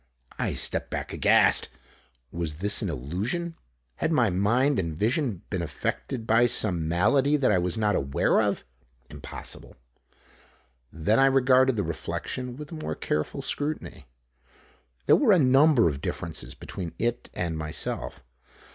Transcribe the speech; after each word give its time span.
I 0.39 0.53
stepped 0.53 0.89
back 0.89 1.13
aghast. 1.13 1.69
Was 2.31 2.55
this 2.55 2.81
an 2.81 2.89
illusion? 2.89 3.53
Had 3.97 4.11
my 4.11 4.31
mind 4.31 4.79
and 4.79 4.97
vision 4.97 5.43
been 5.51 5.61
affected 5.61 6.25
by 6.25 6.47
some 6.47 6.87
malady 6.87 7.37
that 7.37 7.51
I 7.51 7.59
was 7.59 7.77
not 7.77 7.95
aware 7.95 8.41
of? 8.41 8.63
Impossible! 9.11 9.75
Then 10.91 11.19
I 11.19 11.27
regarded 11.27 11.75
the 11.75 11.83
reflection 11.83 12.57
with 12.57 12.71
a 12.71 12.81
more 12.81 12.95
careful 12.95 13.43
scrutiny. 13.43 14.07
There 15.05 15.15
were 15.15 15.33
a 15.33 15.37
number 15.37 15.87
of 15.87 16.01
differences 16.01 16.55
between 16.55 16.95
it 16.97 17.29
and 17.35 17.55
myself. 17.55 18.23